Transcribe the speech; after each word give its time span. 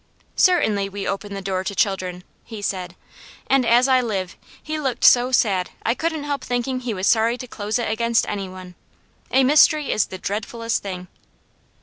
"Certainly 0.35 0.89
we 0.89 1.05
open 1.07 1.35
the 1.35 1.43
door 1.43 1.63
to 1.63 1.75
children," 1.75 2.23
he 2.43 2.59
said, 2.63 2.95
and 3.45 3.63
as 3.63 3.87
I 3.87 4.01
live, 4.01 4.35
he 4.63 4.79
looked 4.79 5.03
so 5.03 5.31
sad 5.31 5.69
I 5.85 5.93
couldn't 5.93 6.23
help 6.23 6.43
thinking 6.43 6.79
he 6.79 6.93
was 6.95 7.05
sorry 7.05 7.37
to 7.37 7.45
close 7.45 7.77
it 7.77 7.87
against 7.87 8.27
any 8.27 8.49
one. 8.49 8.73
A 9.29 9.43
mystery 9.43 9.91
is 9.91 10.07
the 10.07 10.17
dreadfulest 10.17 10.81
thing. 10.81 11.07